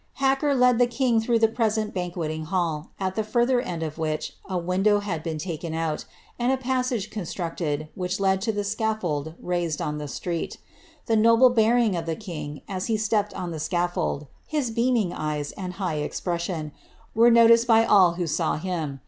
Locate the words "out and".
5.75-6.51